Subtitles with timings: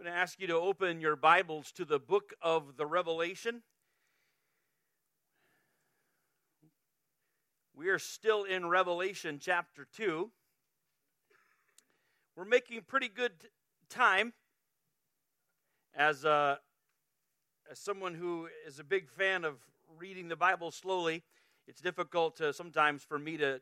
[0.00, 3.60] I'm going to ask you to open your Bibles to the book of the Revelation.
[7.74, 10.30] We are still in Revelation chapter 2.
[12.34, 13.32] We're making pretty good
[13.90, 14.32] time
[15.94, 16.56] as, uh,
[17.70, 19.56] as someone who is a big fan of
[19.98, 21.24] reading the Bible slowly.
[21.66, 23.60] It's difficult to, sometimes for me to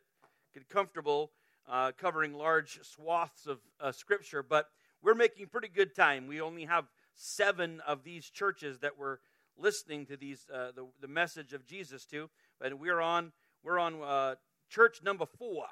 [0.55, 1.33] get comfortable
[1.69, 4.69] uh, covering large swaths of uh, Scripture, but
[5.03, 6.27] we're making pretty good time.
[6.27, 9.19] We only have seven of these churches that we're
[9.57, 12.31] listening to these uh, the, the message of Jesus to,
[12.63, 14.35] and we're on we're on uh,
[14.69, 15.65] church number four.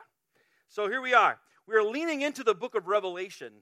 [0.69, 1.39] So here we are.
[1.67, 3.53] We're leaning into the book of Revelation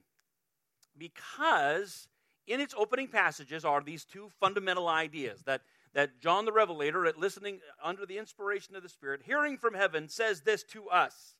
[0.97, 2.07] because
[2.47, 5.61] in its opening passages are these two fundamental ideas that
[5.93, 10.09] that John the Revelator, at listening under the inspiration of the Spirit, hearing from heaven,
[10.09, 11.34] says this to us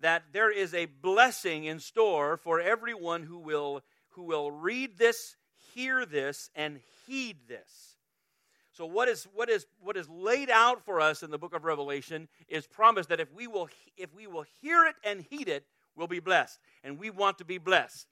[0.00, 5.36] that there is a blessing in store for everyone who will, who will read this,
[5.74, 7.96] hear this, and heed this.
[8.72, 11.64] So what is, what, is, what is laid out for us in the book of
[11.64, 15.64] Revelation is promised that if we will, if we will hear it and heed it,
[15.96, 16.60] we'll be blessed.
[16.84, 18.06] And we want to be blessed.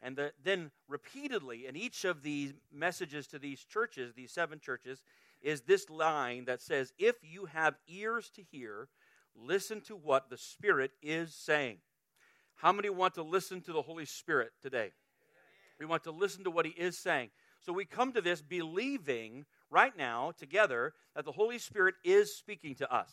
[0.00, 5.02] And the, then repeatedly in each of these messages to these churches, these seven churches,
[5.42, 8.88] is this line that says, If you have ears to hear,
[9.36, 11.78] Listen to what the Spirit is saying.
[12.56, 14.92] How many want to listen to the Holy Spirit today?
[15.78, 17.30] We want to listen to what He is saying.
[17.60, 22.74] So we come to this believing right now together that the Holy Spirit is speaking
[22.76, 23.10] to us.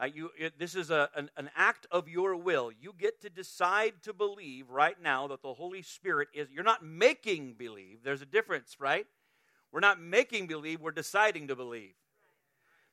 [0.00, 2.72] Uh, you, it, this is a, an, an act of your will.
[2.72, 6.48] You get to decide to believe right now that the Holy Spirit is.
[6.50, 8.00] You're not making believe.
[8.02, 9.06] There's a difference, right?
[9.70, 11.94] We're not making believe, we're deciding to believe.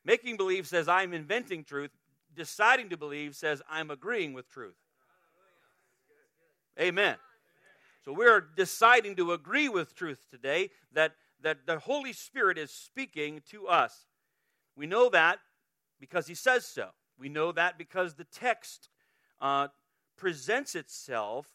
[0.04, 1.90] Making believe says I'm inventing truth.
[2.34, 4.76] Deciding to believe says I'm agreeing with truth.
[6.78, 7.16] Amen.
[8.04, 11.12] So we're deciding to agree with truth today that,
[11.42, 14.06] that the Holy Spirit is speaking to us.
[14.76, 15.38] We know that
[15.98, 16.88] because He says so.
[17.18, 18.88] We know that because the text
[19.40, 19.68] uh,
[20.16, 21.46] presents itself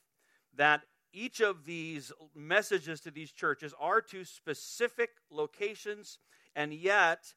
[0.55, 0.81] that
[1.11, 6.19] each of these messages to these churches are to specific locations,
[6.55, 7.33] and yet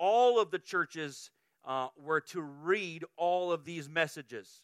[0.00, 1.30] all of the churches
[1.64, 4.62] uh, were to read all of these messages.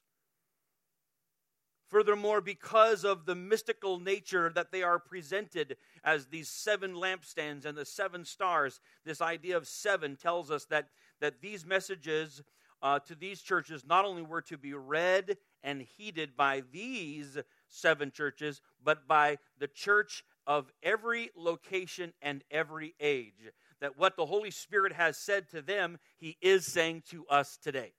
[1.88, 7.78] Furthermore, because of the mystical nature that they are presented as these seven lampstands and
[7.78, 10.88] the seven stars, this idea of seven tells us that,
[11.20, 12.42] that these messages
[12.82, 17.38] uh, to these churches not only were to be read and heeded by these
[17.68, 24.26] seven churches, but by the church of every location and every age that what the
[24.26, 27.92] Holy Spirit has said to them, He is saying to us today.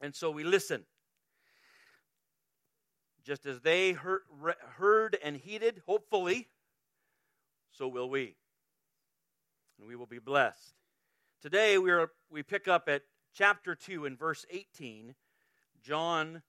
[0.00, 0.84] And so we listen.
[3.24, 6.48] Just as they heard, and heeded, hopefully,
[7.70, 8.34] so will we.
[9.78, 10.74] And we will be blessed.
[11.42, 13.02] Today we, are, we pick up at
[13.34, 15.14] chapter 2 in verse 18.
[15.82, 16.42] John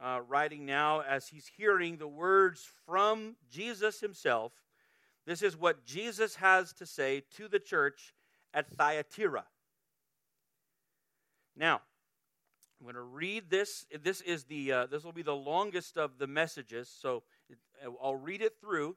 [0.00, 4.52] uh, writing now as he's hearing the words from Jesus himself
[5.26, 8.14] this is what Jesus has to say to the church
[8.54, 9.44] at Thyatira.
[11.56, 11.80] Now,
[12.80, 13.86] I'm going to read this.
[14.02, 17.22] This is the uh, this will be the longest of the messages, so
[18.02, 18.96] I'll read it through,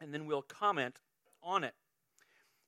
[0.00, 1.00] and then we'll comment
[1.42, 1.74] on it.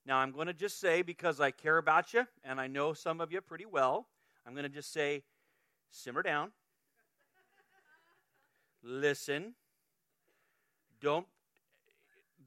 [0.07, 3.21] Now, I'm going to just say because I care about you and I know some
[3.21, 4.09] of you pretty well.
[4.47, 5.23] I'm going to just say,
[5.91, 6.53] simmer down,
[8.83, 9.55] listen,
[11.01, 11.27] don't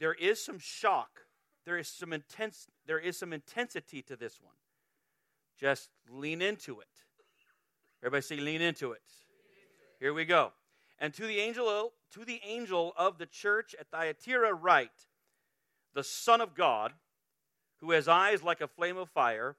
[0.03, 1.21] there is some shock.
[1.65, 4.55] There is some intense there is some intensity to this one.
[5.57, 6.89] Just lean into it.
[8.01, 9.01] Everybody say lean into it.
[10.01, 10.51] Here we go.
[10.99, 15.07] And to the angel to the angel of the church at Thyatira write,
[15.93, 16.91] the Son of God,
[17.77, 19.55] who has eyes like a flame of fire,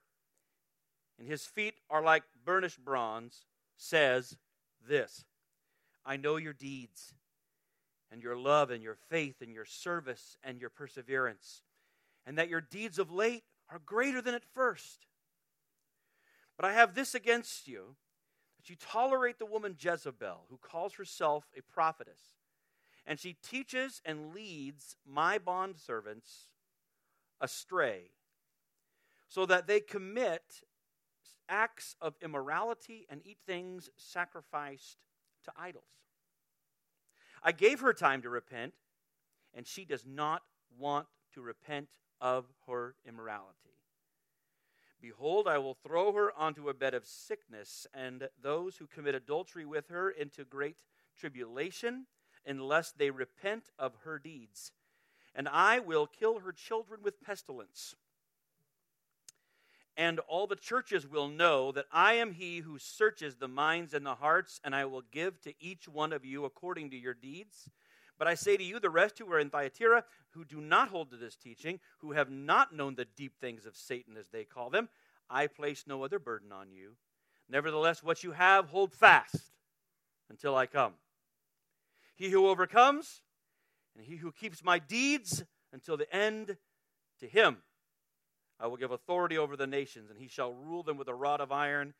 [1.17, 3.45] and his feet are like burnished bronze,
[3.77, 4.37] says
[4.87, 5.25] this
[6.05, 7.15] I know your deeds
[8.15, 11.61] and your love and your faith and your service and your perseverance,
[12.25, 15.05] and that your deeds of late are greater than at first.
[16.55, 17.97] But I have this against you
[18.55, 22.21] that you tolerate the woman Jezebel, who calls herself a prophetess,
[23.05, 26.45] and she teaches and leads my bondservants
[27.41, 28.11] astray,
[29.27, 30.61] so that they commit
[31.49, 34.99] acts of immorality and eat things sacrificed
[35.43, 36.04] to idols.
[37.47, 38.73] I gave her time to repent,
[39.53, 40.41] and she does not
[40.79, 41.05] want
[41.35, 41.89] to repent
[42.19, 43.77] of her immorality.
[44.99, 49.63] Behold, I will throw her onto a bed of sickness, and those who commit adultery
[49.63, 50.77] with her into great
[51.15, 52.07] tribulation,
[52.47, 54.71] unless they repent of her deeds.
[55.35, 57.93] And I will kill her children with pestilence.
[59.97, 64.05] And all the churches will know that I am he who searches the minds and
[64.05, 67.69] the hearts, and I will give to each one of you according to your deeds.
[68.17, 71.11] But I say to you, the rest who are in Thyatira, who do not hold
[71.11, 74.69] to this teaching, who have not known the deep things of Satan, as they call
[74.69, 74.89] them,
[75.29, 76.95] I place no other burden on you.
[77.49, 79.51] Nevertheless, what you have, hold fast
[80.29, 80.93] until I come.
[82.15, 83.21] He who overcomes,
[83.95, 86.57] and he who keeps my deeds until the end,
[87.19, 87.57] to him
[88.59, 91.41] I will give authority over the nations, and he shall rule them with a rod
[91.41, 91.93] of iron.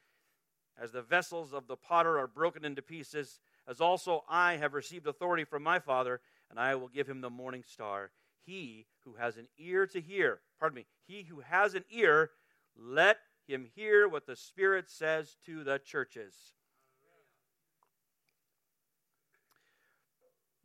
[0.82, 5.08] As the vessels of the potter are broken into pieces, as also I have received
[5.08, 8.12] authority from my Father, and I will give him the morning star.
[8.46, 12.32] He who has an ear to hear, pardon me, he who has an ear,
[12.78, 13.18] let
[13.48, 16.36] him hear what the Spirit says to the churches.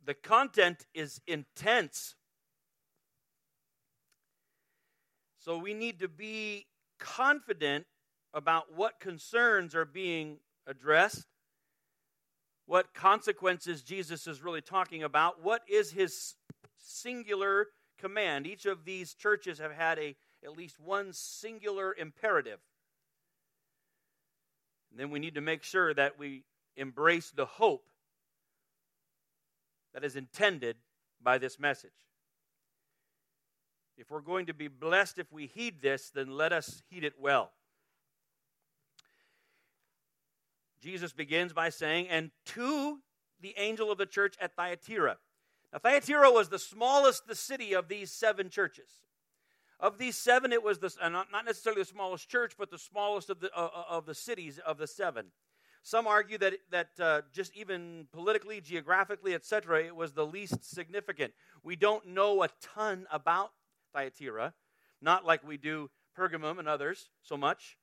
[0.03, 2.15] The content is intense.
[5.41, 6.65] So we need to be
[6.99, 7.85] confident
[8.33, 11.25] about what concerns are being addressed
[12.71, 15.43] what consequences Jesus is really talking about.
[15.43, 16.35] What is his
[16.77, 17.67] singular
[17.99, 18.47] command?
[18.47, 22.59] Each of these churches have had a at least one singular imperative.
[24.89, 26.45] And then we need to make sure that we
[26.77, 27.89] embrace the hope
[29.93, 30.77] that is intended
[31.21, 31.91] by this message.
[34.01, 37.13] If we're going to be blessed if we heed this, then let us heed it
[37.19, 37.51] well.
[40.81, 42.97] Jesus begins by saying, and to
[43.39, 45.17] the angel of the church at Thyatira.
[45.71, 48.89] Now, Thyatira was the smallest the city of these seven churches.
[49.79, 53.39] Of these seven, it was the, not necessarily the smallest church, but the smallest of
[53.39, 55.27] the, uh, uh, of the cities of the seven.
[55.83, 61.33] Some argue that, that uh, just even politically, geographically, etc., it was the least significant.
[61.63, 63.51] We don't know a ton about
[63.93, 64.53] Thyatira,
[65.01, 67.77] not like we do Pergamum and others so much.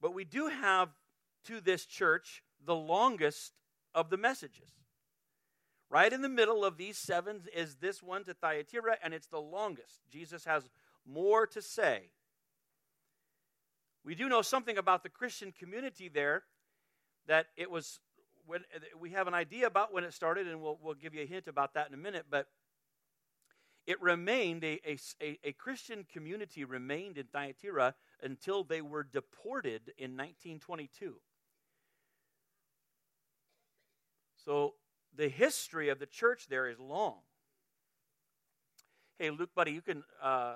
[0.00, 0.90] But we do have
[1.44, 3.52] to this church the longest
[3.94, 4.72] of the messages.
[5.88, 9.40] Right in the middle of these seven is this one to Thyatira, and it's the
[9.40, 10.00] longest.
[10.10, 10.68] Jesus has
[11.06, 12.10] more to say.
[14.04, 16.42] We do know something about the Christian community there
[17.26, 18.00] that it was
[18.46, 18.60] when
[19.00, 21.48] we have an idea about when it started, and we'll, we'll give you a hint
[21.48, 22.26] about that in a minute.
[22.30, 22.46] But
[23.86, 24.80] it remained a,
[25.22, 31.14] a, a Christian community remained in Thyatira until they were deported in 1922.
[34.44, 34.74] So
[35.16, 37.18] the history of the church there is long.
[39.18, 40.02] Hey, Luke, buddy, you can.
[40.22, 40.54] Uh,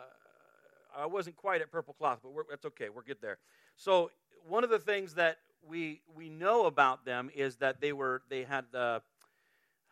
[0.96, 2.88] I wasn't quite at purple cloth, but that's okay.
[2.88, 3.38] We're good there.
[3.76, 4.10] So
[4.48, 8.42] one of the things that we we know about them is that they were they
[8.42, 9.02] had the.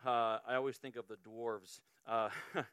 [0.05, 1.81] Uh, I always think of the dwarves.
[2.07, 2.29] Uh,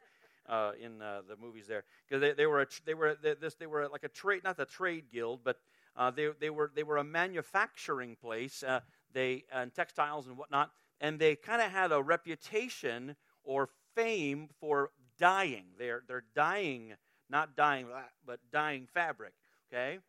[0.47, 1.83] uh, in uh, the movies there.
[2.07, 4.65] Because they, they were a, they were this they were like a trade not the
[4.65, 5.57] trade guild but
[5.95, 8.79] uh, they they were they were a manufacturing place uh,
[9.13, 10.71] they and textiles and whatnot
[11.01, 15.65] and they kind of had a reputation or fame for dyeing.
[15.77, 16.93] They're they're dyeing
[17.29, 17.87] not dyeing
[18.25, 19.33] but dyeing fabric
[19.71, 19.99] okay?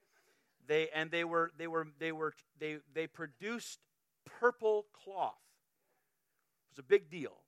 [0.67, 3.81] They and they were they were they were they they produced
[4.41, 5.35] purple cloth.
[6.69, 7.39] It was a big deal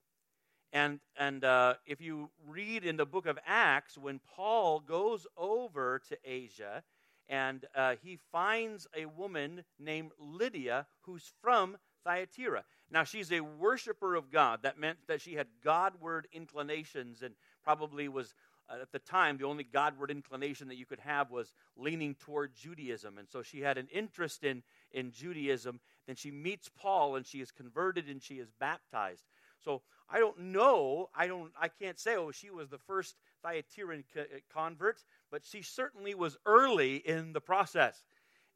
[0.73, 6.01] and, and uh, if you read in the book of Acts, when Paul goes over
[6.09, 6.83] to Asia
[7.29, 12.65] and uh, he finds a woman named Lydia who's from Thyatira.
[12.91, 14.61] Now, she's a worshiper of God.
[14.63, 18.35] That meant that she had Godward inclinations and probably was,
[18.69, 22.55] uh, at the time, the only Godward inclination that you could have was leaning toward
[22.55, 23.17] Judaism.
[23.17, 25.79] And so she had an interest in, in Judaism.
[26.07, 29.25] Then she meets Paul and she is converted and she is baptized.
[29.65, 31.09] So I don't know.
[31.15, 31.53] I don't.
[31.61, 32.17] I can't say.
[32.17, 37.41] Oh, she was the first Thyatiran uh, convert, but she certainly was early in the
[37.41, 38.03] process.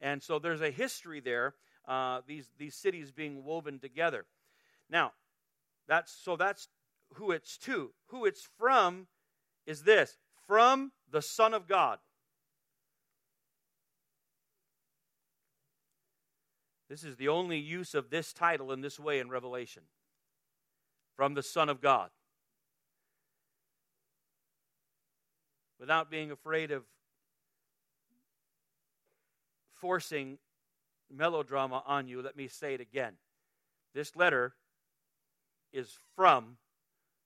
[0.00, 1.54] And so there's a history there.
[1.86, 4.26] Uh, these these cities being woven together.
[4.90, 5.12] Now,
[5.86, 6.68] that's so that's
[7.14, 7.92] who it's to.
[8.06, 9.06] Who it's from
[9.66, 11.98] is this from the Son of God.
[16.88, 19.84] This is the only use of this title in this way in Revelation
[21.16, 22.10] from the Son of God.
[25.78, 26.82] Without being afraid of
[29.74, 30.38] forcing
[31.10, 33.14] melodrama on you, let me say it again.
[33.94, 34.54] This letter
[35.72, 36.56] is from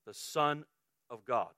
[0.06, 0.64] the Son
[1.08, 1.48] of God.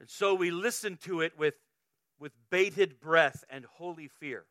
[0.00, 1.54] And so we listen to it with
[2.24, 4.46] with bated breath and holy fear.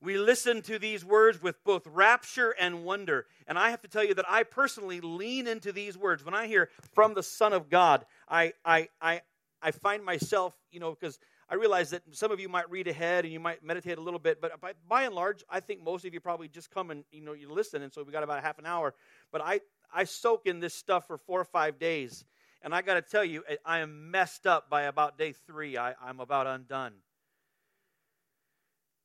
[0.00, 3.26] We listen to these words with both rapture and wonder.
[3.48, 6.24] And I have to tell you that I personally lean into these words.
[6.24, 9.22] When I hear from the Son of God, I, I, I,
[9.60, 13.24] I find myself, you know, because I realize that some of you might read ahead
[13.24, 16.04] and you might meditate a little bit, but by, by, and large, I think most
[16.04, 18.44] of you probably just come and you know you listen, and so we got about
[18.44, 18.94] half an hour.
[19.32, 19.60] But I
[19.92, 22.24] I soak in this stuff for four or five days,
[22.62, 25.76] and I got to tell you, I am messed up by about day three.
[25.78, 26.94] I, I'm about undone.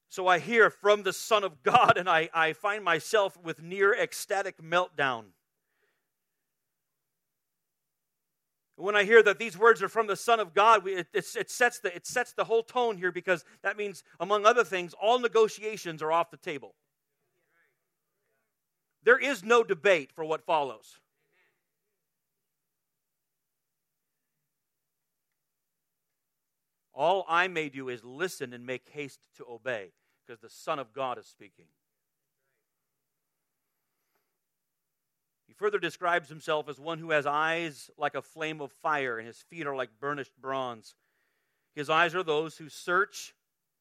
[0.10, 3.94] So I hear from the Son of God, and I, I find myself with near
[3.94, 5.26] ecstatic meltdown.
[8.78, 11.50] When I hear that these words are from the Son of God, it, it, it,
[11.50, 15.18] sets the, it sets the whole tone here because that means, among other things, all
[15.20, 16.76] negotiations are off the table.
[19.04, 21.00] There is no debate for what follows.
[26.96, 29.92] All I may do is listen and make haste to obey
[30.26, 31.66] because the Son of God is speaking.
[35.46, 39.28] He further describes himself as one who has eyes like a flame of fire and
[39.28, 40.96] his feet are like burnished bronze.
[41.76, 43.36] His eyes are those who search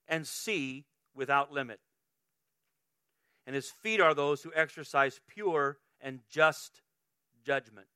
[0.08, 1.78] and see without limit.
[3.46, 6.82] And his feet are those who exercise pure and just
[7.44, 7.86] judgment.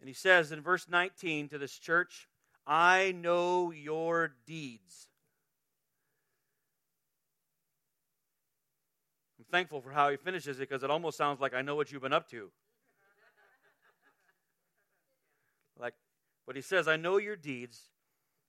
[0.00, 2.28] And he says in verse 19 to this church,
[2.66, 5.08] I know your deeds.
[9.38, 11.90] I'm thankful for how he finishes it because it almost sounds like I know what
[11.90, 12.50] you've been up to.
[15.78, 15.94] like,
[16.46, 17.90] but he says, I know your deeds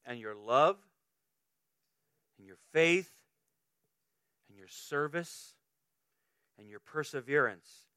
[0.06, 0.78] and your love
[2.38, 3.12] and your faith
[4.50, 5.56] and your service
[6.60, 7.88] and your perseverance,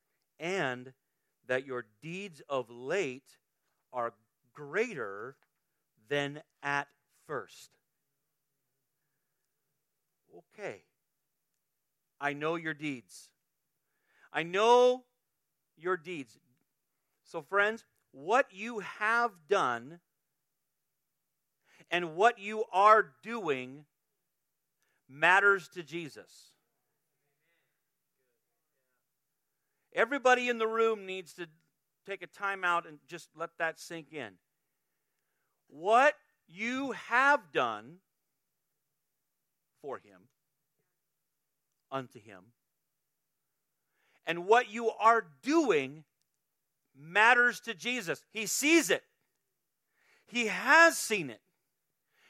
[0.41, 0.95] and
[1.47, 3.37] that your deeds of late
[3.93, 4.15] are
[4.55, 5.37] greater
[6.09, 6.89] than at
[7.27, 7.71] first.
[10.55, 10.83] Okay.
[12.21, 13.29] I know your deeds.
[14.33, 15.05] I know
[15.77, 16.39] your deeds.
[17.25, 20.01] So, friends, what you have done
[21.91, 23.85] and what you are doing
[25.09, 26.51] matters to Jesus.
[29.95, 31.47] Everybody in the room needs to
[32.07, 34.33] take a time out and just let that sink in
[35.69, 36.15] what
[36.49, 37.97] you have done
[39.83, 40.29] for him,
[41.91, 42.53] unto him,
[44.27, 46.05] and what you are doing
[46.99, 48.25] matters to Jesus.
[48.33, 49.03] He sees it,
[50.27, 51.41] he has seen it.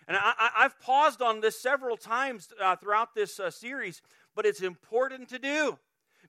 [0.09, 4.03] And I, have paused on this several times uh, throughout this uh, series,
[4.37, 5.81] but it's important to do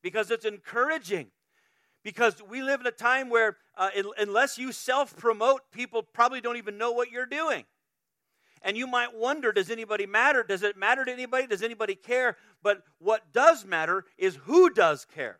[0.01, 1.27] because it's encouraging
[2.07, 6.55] because we live in a time where uh, unless you self promote, people probably don't
[6.55, 7.65] even know what you're doing.
[8.61, 10.41] And you might wonder does anybody matter?
[10.41, 11.47] Does it matter to anybody?
[11.47, 12.37] Does anybody care?
[12.63, 15.39] But what does matter is who does care.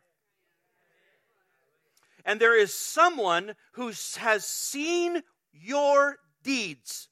[2.26, 5.22] And there is someone who has seen
[5.54, 7.08] your deeds.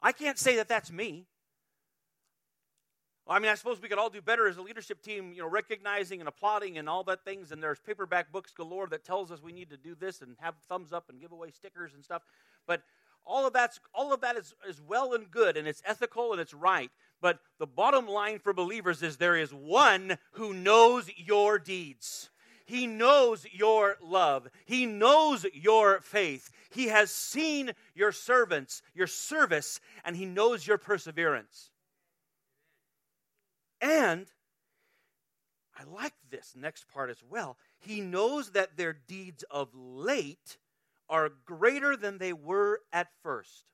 [0.00, 1.26] I can't say that that's me.
[3.26, 5.42] Well, I mean, I suppose we could all do better as a leadership team, you
[5.42, 7.50] know, recognizing and applauding and all that things.
[7.50, 10.54] And there's paperback books galore that tells us we need to do this and have
[10.68, 12.22] thumbs up and give away stickers and stuff.
[12.68, 12.82] But
[13.24, 16.40] all of that's all of that is, is well and good and it's ethical and
[16.40, 16.90] it's right.
[17.20, 22.30] But the bottom line for believers is there is one who knows your deeds.
[22.64, 24.48] He knows your love.
[24.66, 26.50] He knows your faith.
[26.70, 31.70] He has seen your servants, your service, and he knows your perseverance.
[33.80, 34.26] And
[35.78, 37.58] I like this next part as well.
[37.78, 40.58] He knows that their deeds of late
[41.08, 43.64] are greater than they were at first.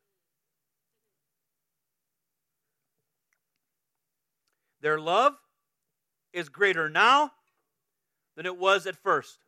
[4.80, 5.34] Their love
[6.32, 7.30] is greater now
[8.36, 9.38] than it was at first.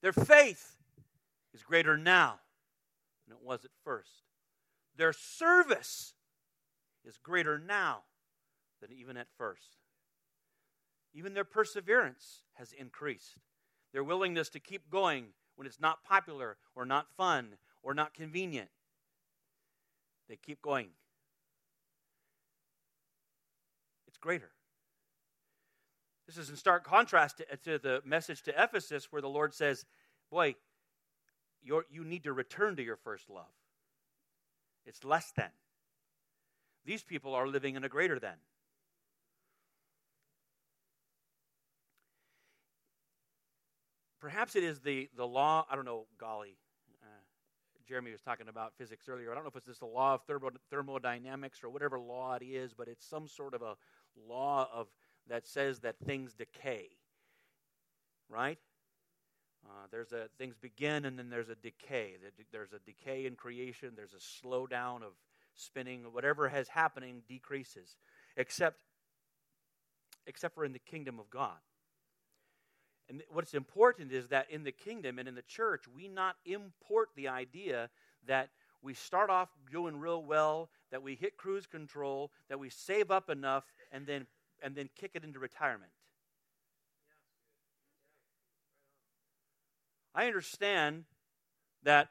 [0.00, 0.76] Their faith
[1.52, 2.40] is greater now
[3.26, 4.22] than it was at first.
[4.96, 6.14] Their service
[7.04, 8.04] is greater now
[8.86, 9.76] than even at first.
[11.14, 13.38] Even their perseverance has increased.
[13.92, 18.68] Their willingness to keep going when it's not popular or not fun or not convenient.
[20.28, 20.88] They keep going.
[24.06, 24.50] It's greater.
[26.26, 29.84] This is in stark contrast to, to the message to Ephesus, where the Lord says,
[30.30, 30.56] Boy,
[31.62, 33.52] you need to return to your first love.
[34.84, 35.50] It's less than.
[36.84, 38.36] These people are living in a greater than.
[44.24, 46.56] Perhaps it is the, the law, I don't know, golly.
[47.02, 47.06] Uh,
[47.86, 49.30] Jeremy was talking about physics earlier.
[49.30, 52.42] I don't know if it's just the law of thermo, thermodynamics or whatever law it
[52.42, 53.76] is, but it's some sort of a
[54.26, 54.86] law of
[55.28, 56.88] that says that things decay.
[58.30, 58.58] Right?
[59.66, 62.12] Uh, there's a things begin and then there's a decay.
[62.50, 63.92] There's a decay in creation.
[63.94, 65.12] There's a slowdown of
[65.54, 66.04] spinning.
[66.12, 67.98] Whatever has happening decreases,
[68.38, 68.78] except
[70.26, 71.58] except for in the kingdom of God.
[73.08, 77.10] And what's important is that in the kingdom and in the church, we not import
[77.16, 77.90] the idea
[78.26, 78.48] that
[78.82, 83.30] we start off doing real well, that we hit cruise control, that we save up
[83.30, 84.26] enough, and then
[84.62, 85.90] and then kick it into retirement.
[90.14, 91.04] I understand
[91.82, 92.08] that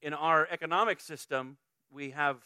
[0.00, 1.56] in our economic system,
[1.90, 2.36] we have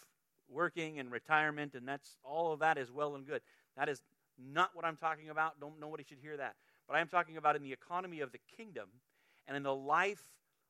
[0.49, 3.43] working and retirement, and that's all of that is well and good.
[3.77, 4.01] That is
[4.39, 5.61] not what I'm talking about.
[5.61, 6.55] Don't nobody should hear that.
[6.87, 8.89] But I am talking about in the economy of the kingdom
[9.47, 10.23] and in the life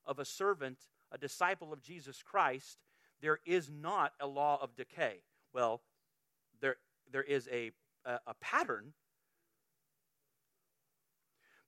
[0.05, 0.79] of a servant,
[1.13, 2.79] a disciple of Jesus Christ,
[3.21, 5.21] there is not a law of decay.
[5.53, 5.83] Well,
[6.61, 6.77] there
[7.11, 7.73] there is a
[8.05, 8.93] a, a pattern,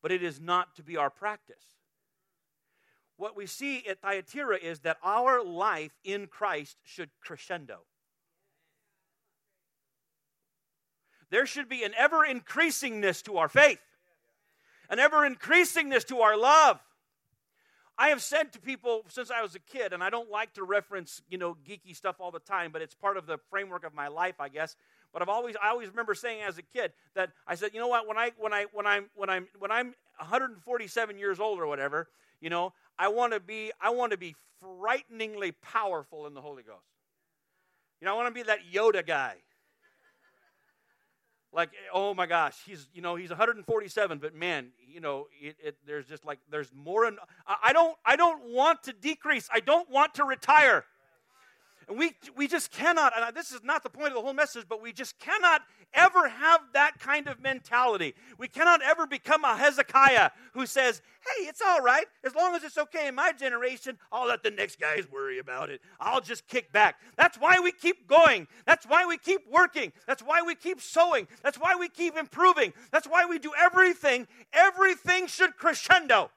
[0.02, 1.78] but it is not to be our practice
[3.18, 7.80] what we see at Thyatira is that our life in Christ should crescendo.
[11.30, 13.80] There should be an ever increasingness to our faith,
[14.88, 16.80] an ever increasingness to our love.
[18.00, 20.62] I have said to people since I was a kid, and I don't like to
[20.62, 23.92] reference, you know, geeky stuff all the time, but it's part of the framework of
[23.92, 24.76] my life, I guess.
[25.12, 27.88] But I've always, I always remember saying as a kid that I said, you know
[27.88, 31.66] what, when I, when I, when I'm, when I'm, when I'm 147 years old or
[31.66, 32.08] whatever,
[32.40, 36.62] you know, I want to be I want to be frighteningly powerful in the Holy
[36.62, 36.86] Ghost.
[38.00, 39.36] You know, I want to be that Yoda guy.
[41.52, 45.76] Like, oh my gosh, he's you know he's 147, but man, you know, it, it,
[45.86, 47.04] there's just like there's more.
[47.04, 49.48] And I don't I don't want to decrease.
[49.52, 50.84] I don't want to retire.
[51.88, 54.66] And we, we just cannot, and this is not the point of the whole message,
[54.68, 55.62] but we just cannot
[55.94, 58.14] ever have that kind of mentality.
[58.36, 62.04] We cannot ever become a Hezekiah who says, hey, it's all right.
[62.24, 65.70] As long as it's okay in my generation, I'll let the next guys worry about
[65.70, 65.80] it.
[65.98, 67.00] I'll just kick back.
[67.16, 68.48] That's why we keep going.
[68.66, 69.92] That's why we keep working.
[70.06, 71.26] That's why we keep sowing.
[71.42, 72.74] That's why we keep improving.
[72.92, 74.28] That's why we do everything.
[74.52, 76.30] Everything should crescendo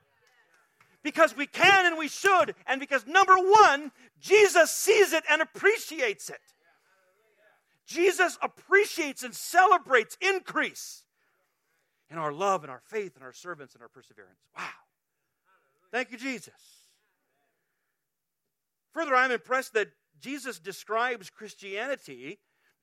[1.03, 6.29] because we can and we should, and because number one, Jesus sees it and appreciates
[6.29, 6.39] it.
[7.87, 11.03] Jesus appreciates and celebrates increase
[12.09, 14.39] in our love and our faith and our servants and our perseverance.
[14.57, 14.65] Wow.
[15.91, 16.53] Thank you, Jesus.
[18.93, 19.89] Further, I'm impressed that
[20.21, 22.39] Jesus describes Christianity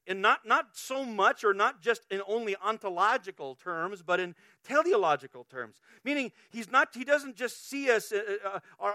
[0.09, 5.45] in not, not so much or not just in only ontological terms, but in teleological
[5.45, 5.77] terms.
[6.03, 8.91] Meaning, he's not, he doesn't just see us, uh, uh,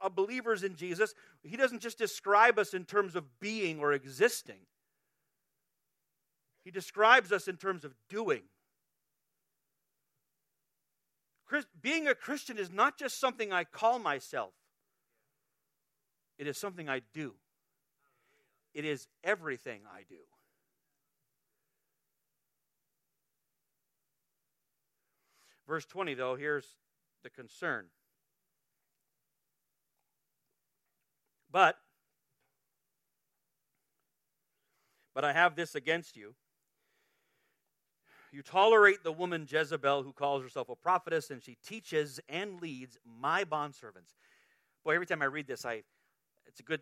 [0.00, 4.60] uh, believers in Jesus, he doesn't just describe us in terms of being or existing.
[6.64, 8.44] He describes us in terms of doing.
[11.44, 14.54] Christ, being a Christian is not just something I call myself,
[16.38, 17.34] it is something I do.
[18.72, 20.16] It is everything I do.
[25.66, 26.76] Verse 20, though, here's
[27.22, 27.86] the concern.
[31.50, 31.76] But,
[35.14, 36.34] but I have this against you.
[38.32, 42.98] You tolerate the woman Jezebel who calls herself a prophetess and she teaches and leads
[43.06, 44.16] my bondservants.
[44.84, 45.84] Boy, every time I read this, I
[46.46, 46.80] it's a good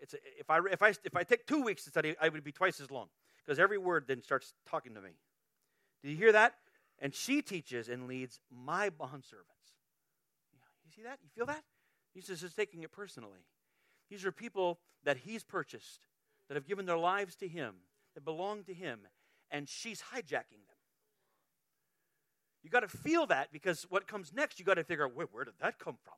[0.00, 2.44] it's a, if I if I if I take 2 weeks to study, I would
[2.44, 3.08] be twice as long
[3.44, 5.10] because every word then starts talking to me.
[6.04, 6.54] Do you hear that?
[7.02, 9.74] And she teaches and leads my bondservants.
[10.84, 11.18] You see that?
[11.22, 11.64] You feel that?
[12.14, 13.44] Jesus is taking it personally.
[14.08, 16.06] These are people that he's purchased,
[16.48, 17.74] that have given their lives to him,
[18.14, 19.00] that belong to him,
[19.50, 20.78] and she's hijacking them.
[22.62, 25.26] You got to feel that because what comes next, you got to figure out where,
[25.32, 26.14] where did that come from?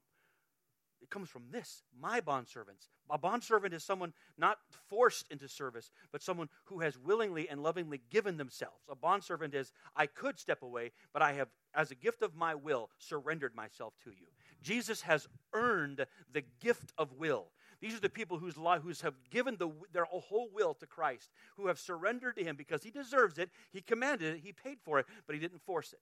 [1.04, 2.88] It comes from this, my bondservants.
[3.10, 4.56] A bondservant is someone not
[4.88, 8.80] forced into service, but someone who has willingly and lovingly given themselves.
[8.88, 12.54] A bondservant is, I could step away, but I have, as a gift of my
[12.54, 14.28] will, surrendered myself to you.
[14.62, 17.48] Jesus has earned the gift of will.
[17.82, 21.66] These are the people whose who have given the, their whole will to Christ, who
[21.66, 23.50] have surrendered to Him because He deserves it.
[23.72, 26.00] He commanded it, He paid for it, but He didn't force it.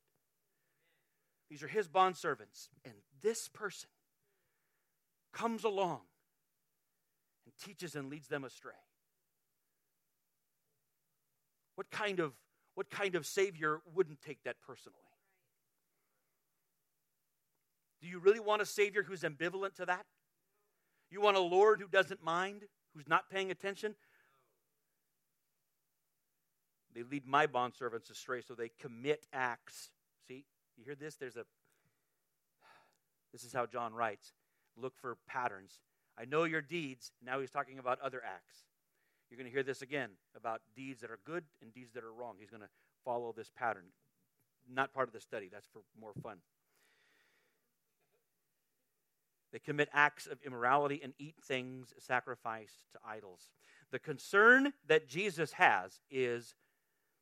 [1.51, 2.69] These are His bondservants.
[2.85, 3.89] And this person
[5.33, 6.01] comes along
[7.45, 8.73] and teaches and leads them astray.
[11.75, 12.33] What kind of
[12.75, 14.99] what kind of savior wouldn't take that personally?
[18.03, 20.05] Do you really want a Savior who's ambivalent to that?
[21.09, 22.65] You want a Lord who doesn't mind,
[22.97, 23.95] who's not paying attention?
[26.95, 29.91] They lead my bondservants astray, so they commit acts.
[30.27, 30.45] See,
[30.77, 31.15] you hear this?
[31.15, 31.45] There's a.
[33.33, 34.33] This is how John writes
[34.77, 35.81] look for patterns.
[36.19, 37.13] I know your deeds.
[37.25, 38.59] Now he's talking about other acts.
[39.31, 42.13] You're going to hear this again about deeds that are good and deeds that are
[42.13, 42.35] wrong.
[42.39, 42.69] He's going to
[43.05, 43.85] follow this pattern.
[44.71, 46.39] Not part of the study, that's for more fun.
[49.53, 53.51] They commit acts of immorality and eat things sacrificed to idols.
[53.91, 56.55] The concern that Jesus has is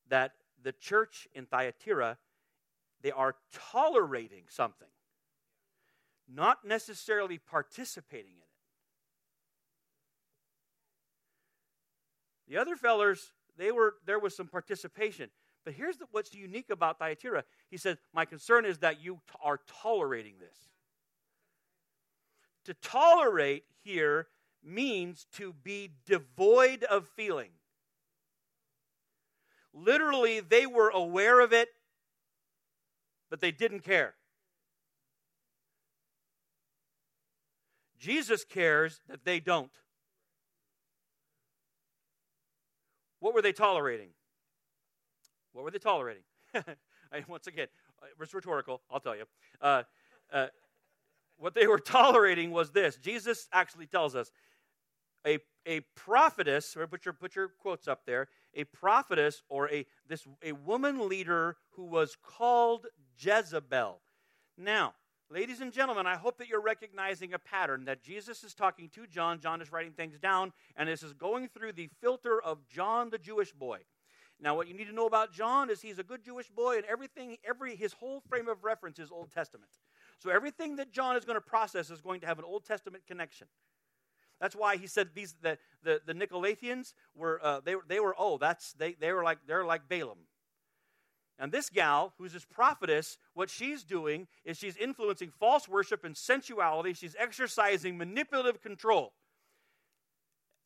[0.08, 0.32] that
[0.62, 2.18] the church in Thyatira,
[3.02, 3.34] they are
[3.72, 4.88] tolerating something,
[6.32, 8.44] not necessarily participating in it.
[12.48, 15.30] The other fellers, they were there was some participation.
[15.64, 17.44] But here's the, what's unique about Thyatira.
[17.70, 20.56] He said, My concern is that you t- are tolerating this.
[22.64, 24.28] To tolerate here
[24.62, 27.50] means to be devoid of feeling.
[29.72, 31.68] Literally, they were aware of it,
[33.30, 34.14] but they didn't care.
[38.00, 39.70] Jesus cares that they don't.
[43.20, 44.08] What were they tolerating?
[45.52, 46.22] What were they tolerating?
[47.28, 47.68] Once again,
[48.02, 49.24] uh, it's rhetorical, I'll tell you.
[49.60, 49.82] Uh,
[50.32, 50.46] uh,
[51.36, 52.96] what they were tolerating was this.
[52.96, 54.30] Jesus actually tells us
[55.26, 60.26] a, a prophetess, put your, put your quotes up there, a prophetess or a, this,
[60.42, 62.86] a woman leader who was called
[63.18, 64.00] Jezebel.
[64.56, 64.94] Now,
[65.30, 69.06] ladies and gentlemen, I hope that you're recognizing a pattern that Jesus is talking to
[69.06, 69.40] John.
[69.40, 73.18] John is writing things down, and this is going through the filter of John the
[73.18, 73.78] Jewish boy.
[74.42, 76.84] Now, what you need to know about John is he's a good Jewish boy, and
[76.86, 79.70] everything, every his whole frame of reference is Old Testament.
[80.18, 83.04] So everything that John is going to process is going to have an Old Testament
[83.06, 83.46] connection.
[84.40, 88.14] That's why he said these the the, the Nicolaitans were uh, they were they were
[88.18, 90.18] oh that's they they were like they're like Balaam.
[91.40, 96.14] And this gal, who's this prophetess, what she's doing is she's influencing false worship and
[96.14, 96.92] sensuality.
[96.92, 99.14] She's exercising manipulative control.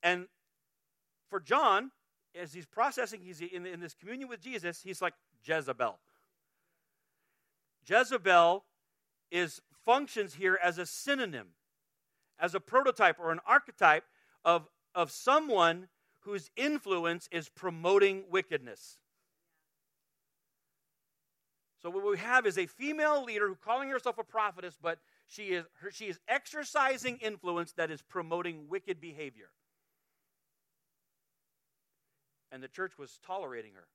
[0.03, 0.27] And
[1.31, 1.93] for John,
[2.35, 6.01] as he's processing, he's in, in this communion with Jesus, he's like Jezebel.
[7.87, 8.65] Jezebel
[9.31, 11.51] is functions here as a synonym,
[12.37, 14.05] as a prototype or an archetype
[14.45, 15.87] of, of someone
[16.23, 18.99] whose influence is promoting wickedness.
[21.85, 25.49] So what we have is a female leader who calling herself a prophetess, but she
[25.49, 29.51] is her, she is exercising influence that is promoting wicked behavior
[32.55, 33.89] and the church was tolerating her.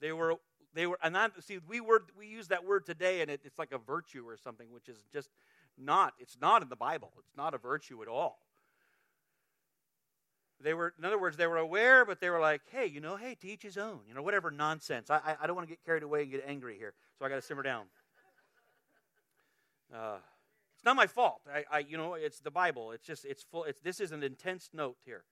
[0.00, 0.34] They were,
[0.74, 3.56] they were, and that, see, we word, we use that word today, and it, it's
[3.56, 5.30] like a virtue or something, which is just
[5.78, 6.14] not.
[6.18, 7.12] It's not in the Bible.
[7.20, 8.40] It's not a virtue at all.
[10.62, 13.16] They were, in other words, they were aware, but they were like, hey, you know,
[13.16, 15.10] hey, to each his own, you know, whatever nonsense.
[15.10, 17.28] I, I, I don't want to get carried away and get angry here, so I
[17.28, 17.86] got to simmer down.
[19.94, 20.18] Uh,
[20.76, 21.42] it's not my fault.
[21.52, 22.92] I, I, you know, it's the Bible.
[22.92, 23.64] It's just, it's full.
[23.64, 25.24] It's this is an intense note here.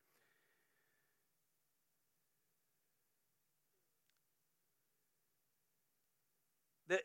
[6.88, 7.00] The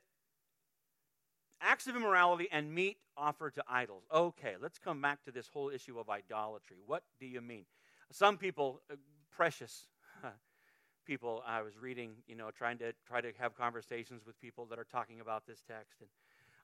[1.62, 4.04] acts of immorality and meat offered to idols.
[4.14, 6.78] Okay, let's come back to this whole issue of idolatry.
[6.86, 7.66] What do you mean?
[8.12, 8.96] Some people, uh,
[9.32, 9.88] precious
[11.06, 14.80] people, I was reading, you know, trying to try to have conversations with people that
[14.80, 16.10] are talking about this text, and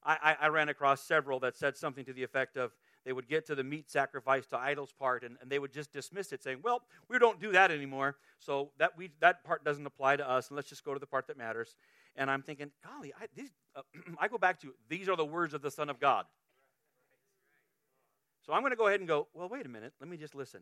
[0.04, 2.72] I, I, I ran across several that said something to the effect of
[3.06, 5.92] they would get to the meat sacrifice to idols part, and, and they would just
[5.92, 9.86] dismiss it, saying, "Well, we don't do that anymore, so that we that part doesn't
[9.86, 11.76] apply to us, and let's just go to the part that matters."
[12.16, 13.82] And I'm thinking, golly, I, these, uh,
[14.20, 16.26] I go back to these are the words of the Son of God.
[18.46, 20.36] So I'm going to go ahead and go, well, wait a minute, let me just
[20.36, 20.62] listen.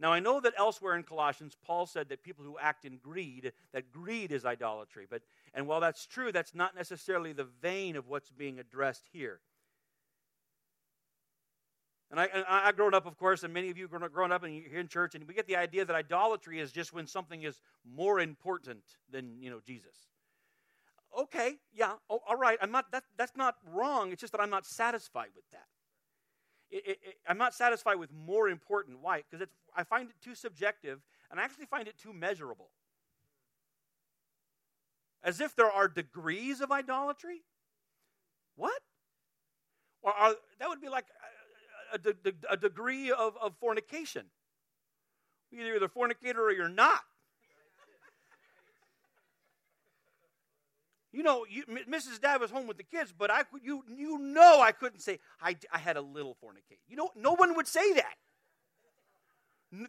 [0.00, 3.52] Now, I know that elsewhere in Colossians, Paul said that people who act in greed,
[3.72, 5.06] that greed is idolatry.
[5.08, 5.22] But,
[5.54, 9.40] and while that's true, that's not necessarily the vein of what's being addressed here.
[12.10, 14.54] And I, and I grown up, of course, and many of you grown, up and
[14.54, 17.60] you're in church, and we get the idea that idolatry is just when something is
[17.84, 20.06] more important than you know Jesus
[21.18, 22.58] okay, yeah, oh, all right.
[22.60, 24.12] I'm not, that, that's not wrong.
[24.12, 25.66] It's just that I'm not satisfied with that.
[26.74, 28.98] It, it, I'm not satisfied with more important.
[29.00, 29.22] Why?
[29.30, 30.98] Because I find it too subjective,
[31.30, 32.68] and I actually find it too measurable.
[35.22, 37.42] As if there are degrees of idolatry.
[38.56, 38.82] What?
[40.02, 41.04] Or are, that would be like
[41.92, 44.26] uh, a, a, a degree of, of fornication.
[45.52, 47.02] Either you're the fornicator or you're not.
[51.14, 52.20] You know, you, Mrs.
[52.20, 55.20] Dad was home with the kids, but I could you you know I couldn't say
[55.40, 56.78] I, I had a little fornicate.
[56.88, 58.14] You know, no one would say that.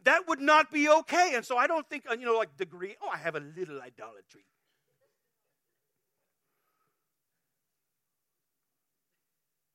[0.03, 1.31] That would not be okay.
[1.33, 3.81] And so I don't think, uh, you know, like degree, oh, I have a little
[3.81, 4.45] idolatry.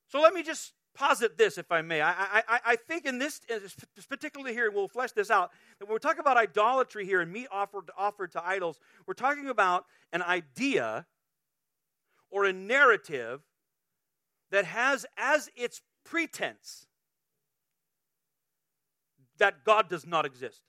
[0.09, 2.01] So let me just posit this, if I may.
[2.01, 2.13] I,
[2.49, 3.41] I, I think in this,
[4.09, 7.47] particularly here, we'll flesh this out, that when we're talking about idolatry here and meat
[7.53, 11.07] offered, offered to idols, we're talking about an idea
[12.31, 13.41] or a narrative
[14.51, 16.87] that has as its pretense
[19.39, 20.61] that God does not exist.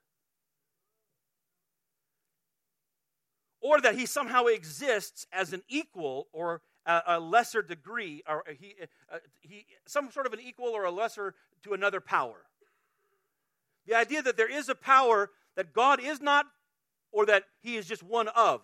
[3.62, 8.76] Or that he somehow exists as an equal or a, a lesser degree, or he,
[9.12, 12.46] uh, he, some sort of an equal or a lesser to another power.
[13.86, 16.46] The idea that there is a power that God is not,
[17.12, 18.62] or that he is just one of.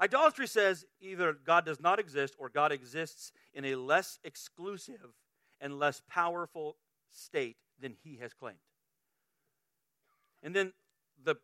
[0.00, 5.14] Idolatry says either God does not exist or God exists in a less exclusive
[5.60, 6.76] and less powerful
[7.10, 8.58] state than he has claimed.
[10.42, 10.72] And then
[11.24, 11.36] the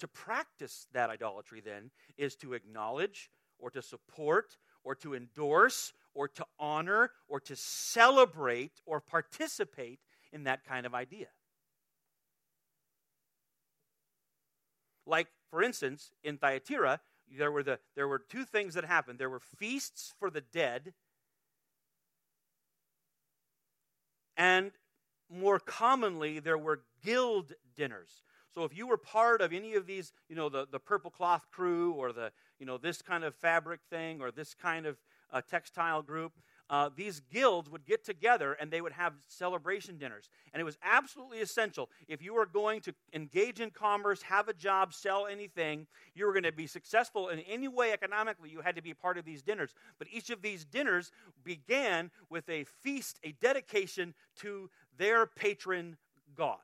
[0.00, 6.28] to practice that idolatry then is to acknowledge or to support or to endorse or
[6.28, 10.00] to honor or to celebrate or participate
[10.32, 11.26] in that kind of idea.
[15.04, 17.00] Like, for instance, in Thyatira,
[17.36, 19.18] there were, the, there were two things that happened.
[19.18, 20.94] There were feasts for the dead,
[24.36, 24.72] and
[25.30, 28.22] more commonly, there were guild dinners.
[28.54, 31.46] So if you were part of any of these, you know, the, the purple cloth
[31.50, 34.96] crew or the, you know, this kind of fabric thing or this kind of
[35.30, 36.32] uh, textile group,
[36.70, 40.28] uh, these guilds would get together and they would have celebration dinners.
[40.52, 41.88] And it was absolutely essential.
[42.08, 46.32] If you were going to engage in commerce, have a job, sell anything, you were
[46.32, 49.42] going to be successful in any way economically, you had to be part of these
[49.42, 49.74] dinners.
[49.98, 51.10] But each of these dinners
[51.42, 55.96] began with a feast, a dedication to their patron
[56.36, 56.58] god,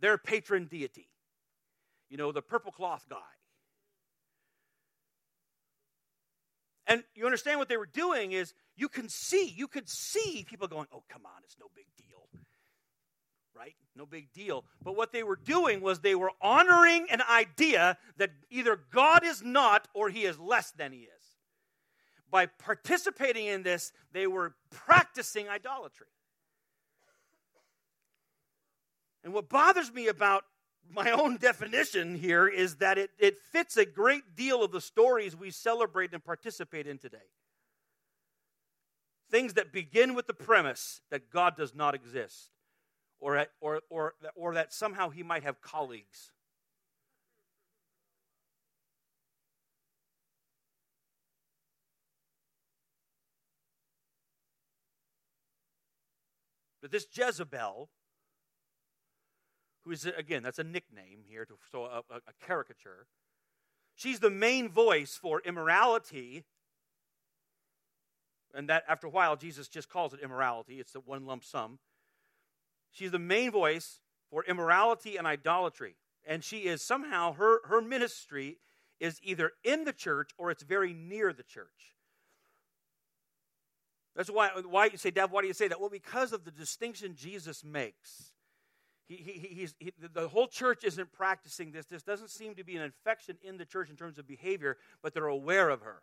[0.00, 1.08] their patron deity.
[2.10, 3.37] You know, the purple cloth guy
[6.88, 10.66] And you understand what they were doing is you can see, you could see people
[10.66, 12.28] going, oh, come on, it's no big deal.
[13.54, 13.74] Right?
[13.94, 14.64] No big deal.
[14.82, 19.42] But what they were doing was they were honoring an idea that either God is
[19.42, 21.08] not or he is less than he is.
[22.30, 26.06] By participating in this, they were practicing idolatry.
[29.24, 30.44] And what bothers me about
[30.92, 35.36] my own definition here is that it, it fits a great deal of the stories
[35.36, 37.18] we celebrate and participate in today.
[39.30, 42.50] Things that begin with the premise that God does not exist,
[43.20, 46.32] or, at, or, or, or that somehow he might have colleagues.
[56.80, 57.90] But this Jezebel
[59.88, 63.06] who is, again, that's a nickname here, to, so a, a, a caricature.
[63.94, 66.44] She's the main voice for immorality.
[68.54, 70.78] And that, after a while, Jesus just calls it immorality.
[70.78, 71.78] It's the one lump sum.
[72.90, 75.96] She's the main voice for immorality and idolatry.
[76.26, 78.58] And she is somehow, her, her ministry
[79.00, 81.94] is either in the church or it's very near the church.
[84.14, 85.80] That's why, why you say, Dad, why do you say that?
[85.80, 88.32] Well, because of the distinction Jesus makes
[89.08, 91.86] he, he, he, the whole church isn't practicing this.
[91.86, 95.14] This doesn't seem to be an infection in the church in terms of behavior, but
[95.14, 96.02] they're aware of her.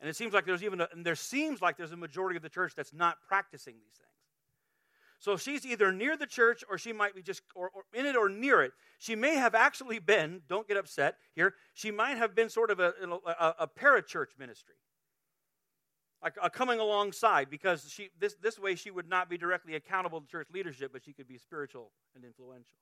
[0.00, 2.42] And it seems like there's even a, and there seems like there's a majority of
[2.42, 4.08] the church that's not practicing these things.
[5.18, 8.16] So she's either near the church or she might be just or, or in it
[8.16, 8.72] or near it.
[8.98, 12.80] She may have actually been, don't get upset here, she might have been sort of
[12.80, 12.94] a,
[13.26, 14.76] a, a parachurch ministry
[16.22, 20.20] a, a coming alongside because she, this, this way she would not be directly accountable
[20.20, 22.78] to church leadership, but she could be spiritual and influential.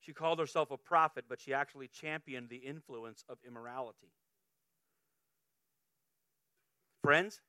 [0.00, 4.12] She called herself a prophet, but she actually championed the influence of immorality.
[7.02, 7.40] Friends,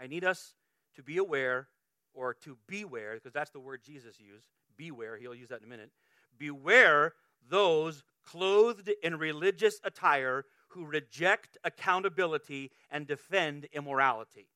[0.00, 0.54] I need us
[0.94, 1.68] to be aware
[2.14, 4.48] or to beware, because that's the word Jesus used.
[4.78, 5.90] Beware, he'll use that in a minute.
[6.38, 7.12] Beware
[7.48, 10.44] those clothed in religious attire
[10.76, 14.46] who reject accountability and defend immorality.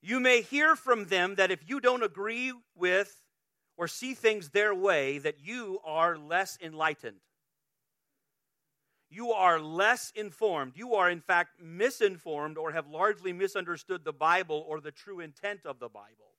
[0.00, 3.24] You may hear from them that if you don't agree with
[3.76, 7.20] or see things their way, that you are less enlightened.
[9.10, 10.74] You are less informed.
[10.76, 15.60] You are, in fact, misinformed or have largely misunderstood the Bible or the true intent
[15.64, 16.34] of the Bible.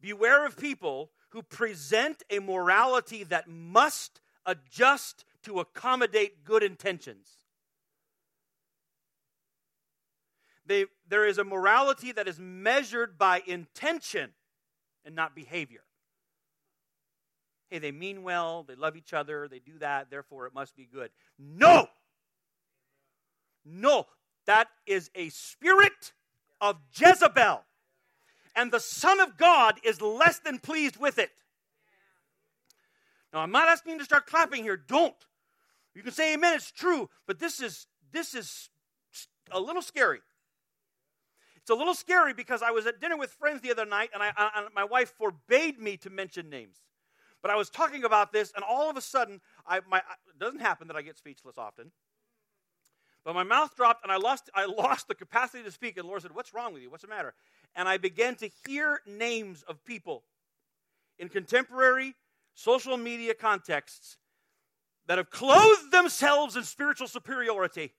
[0.00, 7.28] Beware of people who present a morality that must adjust to accommodate good intentions.
[10.64, 14.30] They, there is a morality that is measured by intention
[15.04, 15.82] and not behavior.
[17.68, 20.86] Hey, they mean well, they love each other, they do that, therefore it must be
[20.90, 21.10] good.
[21.36, 21.88] No!
[23.64, 24.06] No,
[24.46, 26.12] that is a spirit
[26.60, 27.64] of Jezebel.
[28.56, 31.30] And the Son of God is less than pleased with it.
[33.32, 34.76] Now, I'm not asking you to start clapping here.
[34.76, 35.14] Don't.
[35.94, 38.68] You can say amen, it's true, but this is this is
[39.50, 40.20] a little scary.
[41.56, 44.22] It's a little scary because I was at dinner with friends the other night, and
[44.22, 46.76] I, my wife forbade me to mention names.
[47.40, 50.60] But I was talking about this, and all of a sudden, I, my, it doesn't
[50.60, 51.90] happen that I get speechless often.
[53.24, 55.96] But my mouth dropped and I lost, I lost the capacity to speak.
[55.96, 56.90] And the Lord said, What's wrong with you?
[56.90, 57.34] What's the matter?
[57.74, 60.24] And I began to hear names of people
[61.18, 62.14] in contemporary
[62.54, 64.18] social media contexts
[65.06, 67.92] that have clothed themselves in spiritual superiority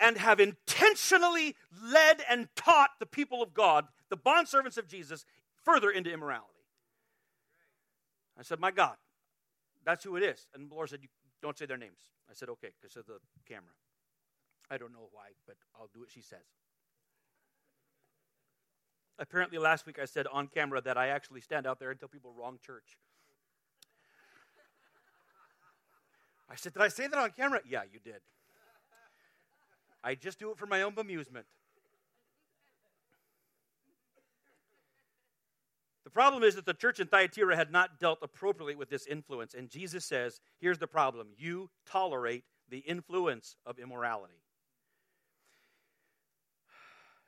[0.00, 5.24] and have intentionally led and taught the people of God, the bondservants of Jesus,
[5.64, 6.46] further into immorality.
[8.38, 8.96] I said, My God,
[9.84, 10.46] that's who it is.
[10.54, 11.00] And the Lord said,
[11.42, 11.98] Don't say their names.
[12.28, 13.74] I said, okay, because of the camera.
[14.70, 16.46] I don't know why, but I'll do what she says.
[19.18, 22.08] Apparently, last week I said on camera that I actually stand out there and tell
[22.08, 22.98] people wrong church.
[26.50, 27.60] I said, Did I say that on camera?
[27.66, 28.20] Yeah, you did.
[30.04, 31.46] I just do it for my own amusement.
[36.06, 39.54] The problem is that the church in Thyatira had not dealt appropriately with this influence.
[39.54, 44.40] And Jesus says, here's the problem you tolerate the influence of immorality.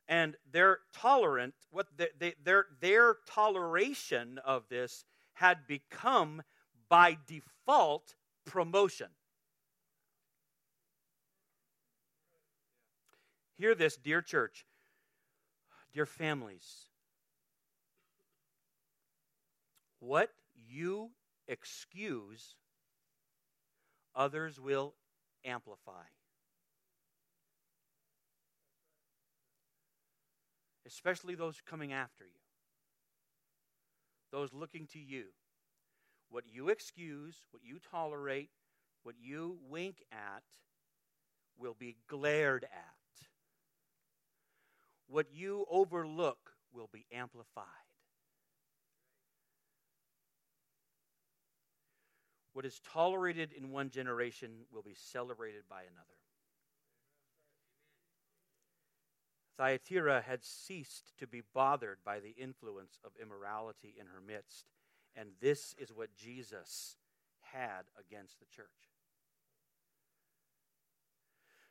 [0.07, 6.43] And their tolerant, what they, they, their, their toleration of this had become
[6.89, 8.15] by default
[8.45, 9.09] promotion.
[13.57, 14.67] Hear this, dear church,
[15.93, 16.88] dear families.
[20.01, 20.31] What
[20.69, 21.11] you
[21.47, 22.55] excuse,
[24.15, 24.95] others will
[25.45, 26.05] amplify.
[30.87, 32.41] Especially those coming after you,
[34.33, 35.25] those looking to you.
[36.31, 38.51] What you excuse, what you tolerate,
[39.03, 40.43] what you wink at
[41.59, 43.27] will be glared at.
[45.09, 47.65] What you overlook will be amplified.
[52.59, 56.17] What is tolerated in one generation will be celebrated by another.
[59.57, 64.65] Thyatira had ceased to be bothered by the influence of immorality in her midst,
[65.15, 66.97] and this is what Jesus
[67.53, 68.67] had against the church.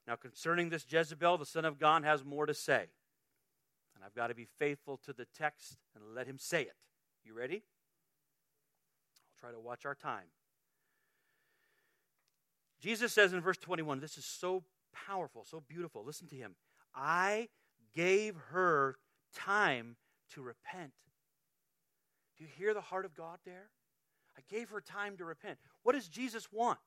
[0.07, 2.85] Now, concerning this Jezebel, the Son of God has more to say.
[3.93, 6.77] And I've got to be faithful to the text and let him say it.
[7.25, 7.65] You ready?
[9.25, 10.27] I'll try to watch our time.
[12.79, 14.63] Jesus says in verse 21, this is so
[14.93, 16.03] powerful, so beautiful.
[16.03, 16.55] Listen to him.
[16.95, 17.49] I
[17.95, 18.95] gave her
[19.35, 19.95] time
[20.33, 20.91] to repent.
[22.37, 23.69] Do you hear the heart of God there?
[24.37, 25.57] I gave her time to repent.
[25.83, 26.79] What does Jesus want?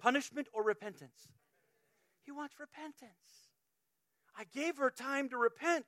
[0.00, 1.28] Punishment or repentance?
[2.24, 3.12] He wants repentance.
[4.36, 5.84] I gave her time to repent.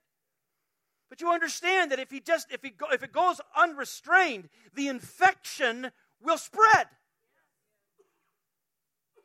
[1.09, 4.89] But you understand that if he just if he go, if it goes unrestrained, the
[4.89, 5.91] infection
[6.23, 6.87] will spread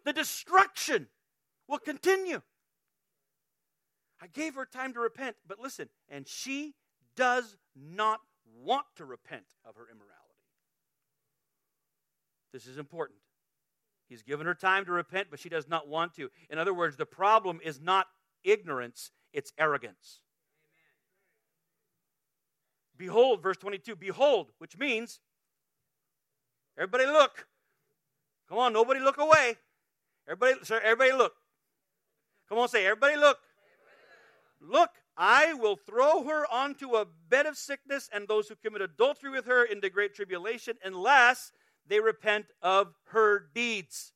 [0.07, 1.07] the destruction
[1.67, 2.41] will continue.
[4.21, 6.75] I gave her time to repent, but listen, and she
[7.17, 8.21] does not
[8.63, 10.15] want to repent of her immorality.
[12.53, 13.19] This is important.
[14.07, 16.29] He's given her time to repent, but she does not want to.
[16.49, 18.07] In other words, the problem is not
[18.45, 20.21] ignorance, it's arrogance.
[22.95, 25.19] Behold, verse 22, behold, which means,
[26.77, 27.45] everybody look.
[28.47, 29.57] Come on, nobody look away.
[30.29, 31.33] Everybody, sir, everybody look.
[32.49, 33.37] Come on, say, everybody look.
[34.59, 39.29] Look, I will throw her onto a bed of sickness and those who commit adultery
[39.29, 41.51] with her into great tribulation unless
[41.87, 44.13] they repent of her deeds.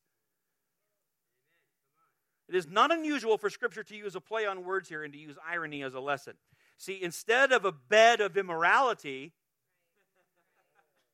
[2.50, 5.20] It is not unusual for Scripture to use a play on words here and to
[5.20, 6.34] use irony as a lesson.
[6.78, 9.32] See, instead of a bed of immorality,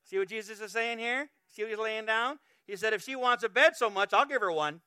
[0.04, 1.30] see what Jesus is saying here?
[1.48, 2.40] See what he's laying down?
[2.66, 4.82] He said, if she wants a bed so much, I'll give her one.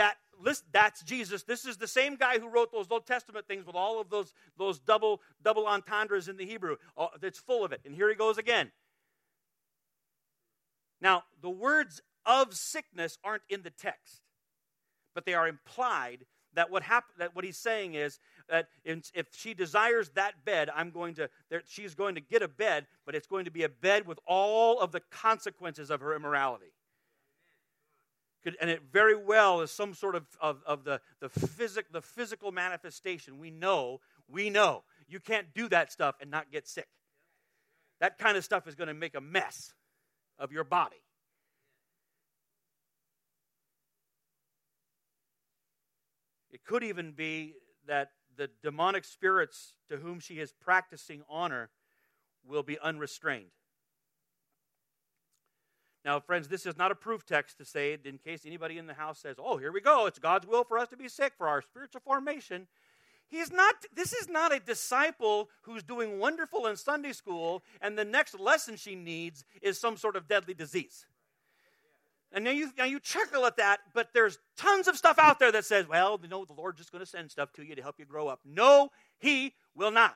[0.00, 1.42] That list, that's Jesus.
[1.42, 4.32] This is the same guy who wrote those Old Testament things with all of those,
[4.58, 6.76] those double, double entendres in the Hebrew.
[6.96, 7.82] Oh, it's full of it.
[7.84, 8.72] And here he goes again.
[11.02, 14.22] Now, the words of sickness aren't in the text,
[15.14, 16.24] but they are implied
[16.54, 20.90] that what hap- that what he's saying is that if she desires that bed, I'm
[20.90, 21.28] going to
[21.66, 24.80] she's going to get a bed, but it's going to be a bed with all
[24.80, 26.72] of the consequences of her immorality.
[28.42, 32.00] Could, and it very well is some sort of, of, of the, the, physic, the
[32.00, 33.38] physical manifestation.
[33.38, 36.88] We know, we know, you can't do that stuff and not get sick.
[38.00, 39.74] That kind of stuff is going to make a mess
[40.38, 41.02] of your body.
[46.50, 47.54] It could even be
[47.86, 51.68] that the demonic spirits to whom she is practicing honor
[52.46, 53.50] will be unrestrained.
[56.04, 58.94] Now, friends, this is not a proof text to say, in case anybody in the
[58.94, 61.46] house says, oh, here we go, it's God's will for us to be sick for
[61.46, 62.66] our spiritual formation.
[63.28, 68.04] He's not, this is not a disciple who's doing wonderful in Sunday school and the
[68.04, 71.06] next lesson she needs is some sort of deadly disease.
[72.32, 75.52] And now you, now you chuckle at that, but there's tons of stuff out there
[75.52, 77.82] that says, well, you know, the Lord's just going to send stuff to you to
[77.82, 78.40] help you grow up.
[78.44, 80.14] No, He will not.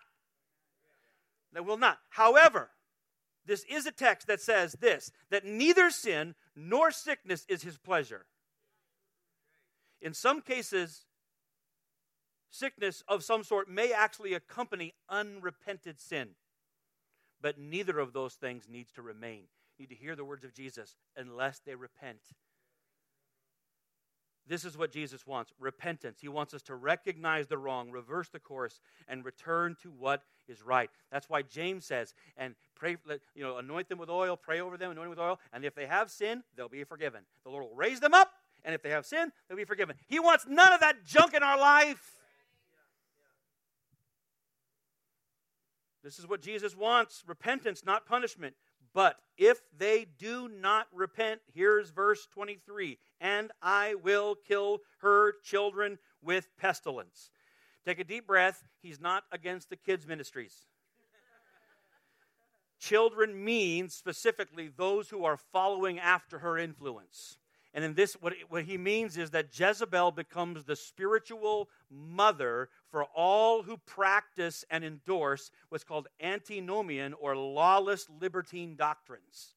[1.52, 1.98] They will not.
[2.10, 2.70] However,
[3.46, 8.26] this is a text that says this that neither sin nor sickness is his pleasure.
[10.00, 11.06] In some cases,
[12.50, 16.30] sickness of some sort may actually accompany unrepented sin.
[17.40, 19.44] But neither of those things needs to remain.
[19.76, 22.20] You need to hear the words of Jesus unless they repent.
[24.46, 26.18] This is what Jesus wants repentance.
[26.20, 28.78] He wants us to recognize the wrong, reverse the course,
[29.08, 30.90] and return to what is right.
[31.10, 32.96] That's why James says, and pray,
[33.34, 35.74] you know, anoint them with oil, pray over them, anoint them with oil, and if
[35.74, 37.22] they have sin, they'll be forgiven.
[37.44, 38.32] The Lord will raise them up,
[38.64, 39.96] and if they have sin, they'll be forgiven.
[40.08, 42.16] He wants none of that junk in our life.
[46.02, 48.54] This is what Jesus wants repentance, not punishment.
[48.94, 55.98] But if they do not repent, here's verse 23 and I will kill her children
[56.22, 57.30] with pestilence.
[57.84, 58.62] Take a deep breath.
[58.80, 60.66] He's not against the kids' ministries.
[62.78, 67.38] children means specifically those who are following after her influence.
[67.74, 73.04] And in this, what, what he means is that Jezebel becomes the spiritual mother for
[73.16, 79.54] all who practice and endorse what's called antinomian or lawless libertine doctrines.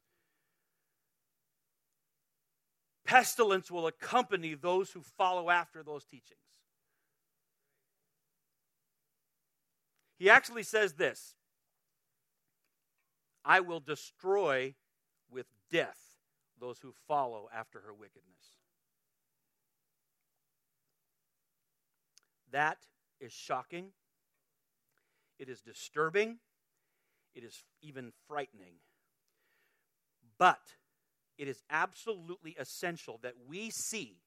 [3.06, 6.42] Pestilence will accompany those who follow after those teachings.
[10.18, 11.36] He actually says this
[13.46, 14.74] I will destroy
[15.30, 16.07] with death
[16.60, 18.58] those who follow after her wickedness.
[22.52, 22.78] That
[23.20, 23.92] is shocking.
[25.40, 26.40] It is disturbing.
[27.36, 28.76] It is even frightening.
[30.38, 30.62] But
[31.38, 34.18] it is absolutely essential that we see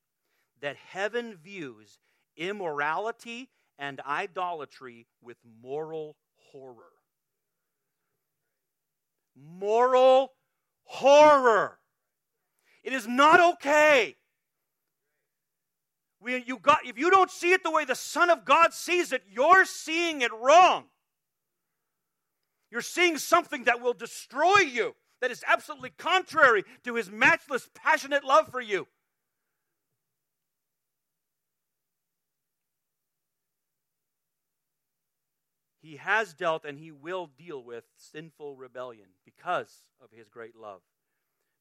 [0.61, 1.99] that heaven views
[2.37, 6.16] immorality and idolatry with moral
[6.53, 6.93] horror.
[9.35, 10.33] Moral
[10.85, 11.80] horror.
[12.83, 14.16] It is not okay.
[16.20, 19.12] We, you got, if you don't see it the way the Son of God sees
[19.12, 20.85] it, you're seeing it wrong.
[22.70, 28.24] You're seeing something that will destroy you, that is absolutely contrary to his matchless, passionate
[28.24, 28.87] love for you.
[35.83, 40.83] He has dealt and he will deal with sinful rebellion because of his great love.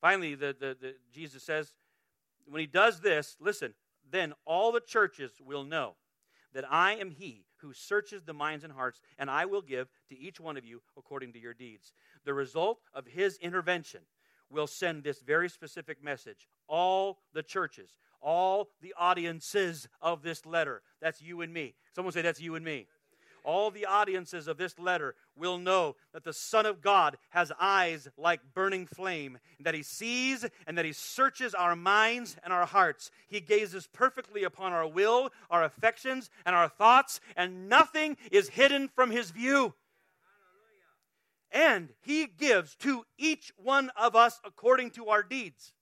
[0.01, 1.73] Finally, the, the, the, Jesus says,
[2.47, 3.73] when he does this, listen,
[4.09, 5.95] then all the churches will know
[6.53, 10.17] that I am he who searches the minds and hearts, and I will give to
[10.17, 11.93] each one of you according to your deeds.
[12.25, 14.01] The result of his intervention
[14.49, 16.47] will send this very specific message.
[16.67, 21.75] All the churches, all the audiences of this letter, that's you and me.
[21.93, 22.87] Someone say, That's you and me
[23.43, 28.07] all the audiences of this letter will know that the Son of God has eyes
[28.17, 32.65] like burning flame, and that He sees and that He searches our minds and our
[32.65, 33.11] hearts.
[33.27, 38.87] He gazes perfectly upon our will, our affections, and our thoughts, and nothing is hidden
[38.87, 39.73] from His view.
[41.51, 45.73] And He gives to each one of us according to our deeds.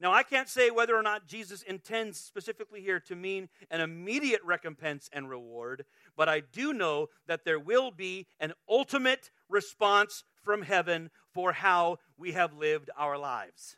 [0.00, 4.42] Now, I can't say whether or not Jesus intends specifically here to mean an immediate
[4.44, 5.84] recompense and reward,
[6.16, 11.98] but I do know that there will be an ultimate response from heaven for how
[12.18, 13.76] we have lived our lives.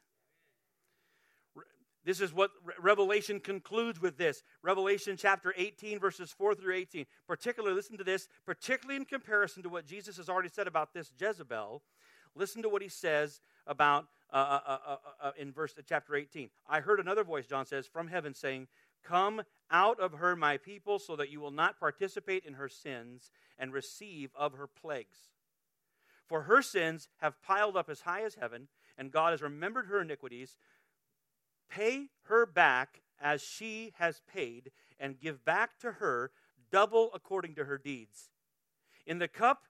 [2.07, 4.45] This is what Revelation concludes with this.
[4.63, 7.05] Revelation chapter 18, verses 4 through 18.
[7.27, 11.13] Particularly, listen to this, particularly in comparison to what Jesus has already said about this
[11.21, 11.83] Jezebel.
[12.37, 16.51] Listen to what he says about uh, uh, uh, uh, uh in verse chapter 18.
[16.69, 18.69] I heard another voice, John says, from heaven saying,
[19.05, 23.31] Come out of her, my people, so that you will not participate in her sins
[23.59, 25.31] and receive of her plagues.
[26.27, 28.69] For her sins have piled up as high as heaven,
[28.99, 30.57] and God has remembered her iniquities.
[31.71, 36.33] Pay her back as she has paid, and give back to her
[36.71, 38.31] double according to her deeds.
[39.07, 39.63] In the cup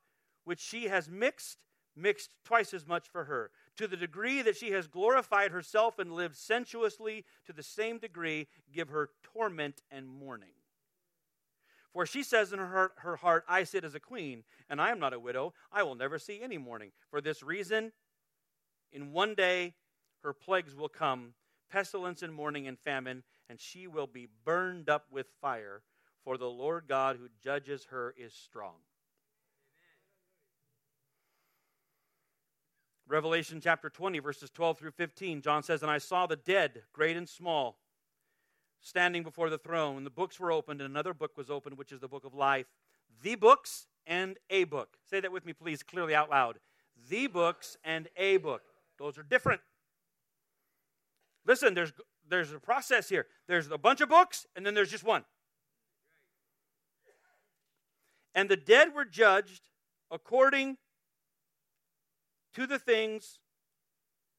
[0.45, 1.59] which she has mixed,
[1.95, 3.51] mixed twice as much for her.
[3.77, 8.49] To the degree that she has glorified herself and lived sensuously, to the same degree
[8.73, 10.55] give her torment and mourning.
[11.93, 14.99] For she says in her, her heart, I sit as a queen, and I am
[14.99, 15.55] not a widow.
[15.73, 16.93] I will never see any mourning.
[17.11, 17.93] For this reason,
[18.93, 19.75] in one day
[20.23, 21.35] her plagues will come
[21.71, 25.83] pestilence and mourning and famine, and she will be burned up with fire,
[26.25, 28.77] for the Lord God who judges her is strong.
[33.09, 37.17] Revelation chapter 20, verses 12 through 15, John says, And I saw the dead, great
[37.17, 37.79] and small,
[38.81, 41.93] standing before the throne, and the books were opened, and another book was opened, which
[41.93, 42.67] is the book of life.
[43.23, 44.97] The books and a book.
[45.09, 46.59] Say that with me, please, clearly out loud.
[47.09, 48.63] The books and a book.
[48.99, 49.61] Those are different.
[51.47, 51.93] Listen, there's,
[52.29, 53.27] there's a process here.
[53.47, 55.25] There's a bunch of books, and then there's just one.
[58.35, 59.63] And the dead were judged
[60.11, 60.77] according
[62.57, 63.39] to the things,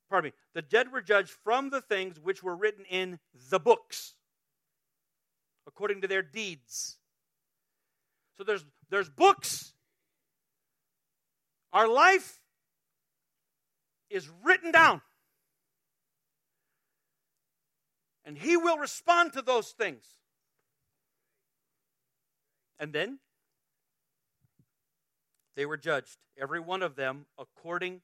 [0.09, 4.15] pardon me, the dead were judged from the things which were written in the books,
[5.67, 6.97] according to their deeds.
[8.37, 9.73] So there's, there's books.
[11.71, 12.39] Our life
[14.09, 15.01] is written down.
[18.25, 20.05] And He will respond to those things.
[22.79, 23.19] And then
[25.57, 28.01] they were judged, every one of them, according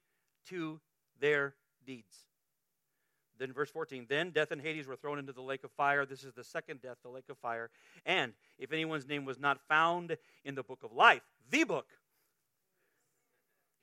[0.49, 0.81] to
[1.21, 1.53] their
[1.85, 2.25] deeds.
[3.37, 6.03] Then, verse 14, then death and Hades were thrown into the lake of fire.
[6.03, 7.69] This is the second death, the lake of fire.
[8.07, 11.85] And if anyone's name was not found in the book of life, the book,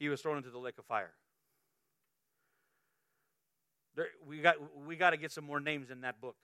[0.01, 1.13] he was thrown into the lake of fire.
[3.95, 6.37] There, we got we got to get some more names in that book.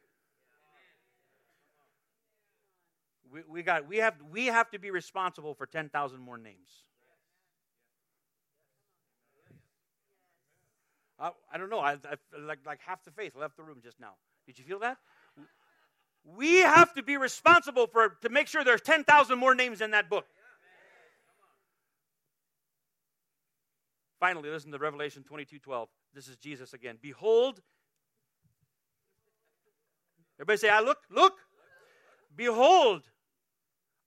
[3.33, 6.85] We, we got we have we have to be responsible for ten thousand more names.
[11.19, 11.81] I, I don't know.
[11.81, 14.13] I, I like like half the faith left the room just now.
[14.47, 14.99] Did you feel that?
[16.25, 19.93] We have to be responsible for to make sure there's ten thousand more names in
[19.93, 20.27] that book.
[24.19, 25.89] Finally, listen to Revelation 22 12.
[26.15, 26.99] This is Jesus again.
[27.01, 27.61] Behold,
[30.39, 31.35] everybody say, I look, look.
[32.35, 33.03] Behold,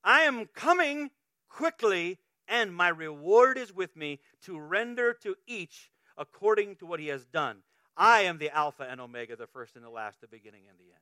[0.04, 1.12] I am coming
[1.48, 7.08] quickly, and my reward is with me to render to each according to what he
[7.08, 7.64] has done.
[7.98, 10.84] I am the Alpha and Omega, the first and the last, the beginning and the
[10.84, 11.02] end.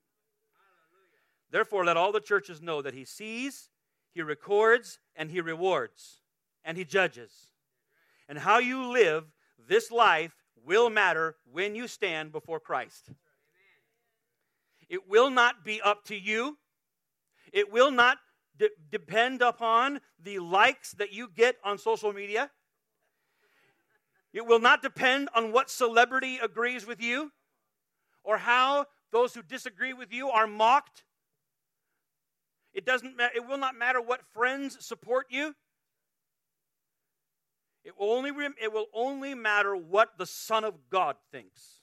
[1.51, 3.69] Therefore, let all the churches know that he sees,
[4.13, 6.21] he records, and he rewards,
[6.63, 7.51] and he judges.
[8.29, 9.25] And how you live
[9.67, 13.11] this life will matter when you stand before Christ.
[14.89, 16.57] It will not be up to you.
[17.53, 18.17] It will not
[18.57, 22.51] de- depend upon the likes that you get on social media.
[24.37, 27.31] It will not depend on what celebrity agrees with you
[28.23, 31.05] or how those who disagree with you are mocked.
[32.71, 35.55] It doesn't ma- it will not matter what friends support you.
[37.83, 38.29] It will only,
[38.61, 41.79] it will only matter what the Son of God thinks.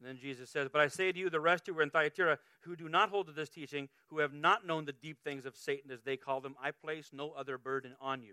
[0.00, 2.38] And then Jesus says, But I say to you, the rest who were in Thyatira,
[2.62, 5.54] who do not hold to this teaching, who have not known the deep things of
[5.54, 8.32] Satan, as they call them, I place no other burden on you.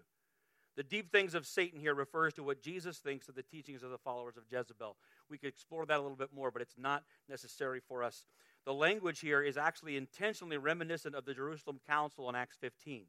[0.76, 3.92] The deep things of Satan here refers to what Jesus thinks of the teachings of
[3.92, 4.98] the followers of Jezebel.
[5.30, 8.26] We could explore that a little bit more, but it's not necessary for us.
[8.66, 13.06] The language here is actually intentionally reminiscent of the Jerusalem Council in Acts 15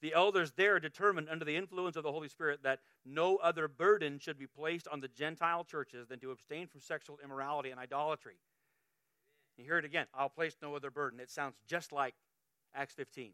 [0.00, 4.18] the elders there determined under the influence of the Holy Spirit that no other burden
[4.18, 8.36] should be placed on the Gentile churches than to abstain from sexual immorality and idolatry.
[9.56, 10.06] You hear it again.
[10.14, 11.18] I'll place no other burden.
[11.18, 12.14] It sounds just like
[12.74, 13.32] Acts 15.